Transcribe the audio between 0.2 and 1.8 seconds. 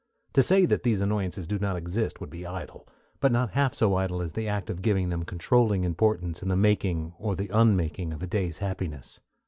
To say that these annoyances do not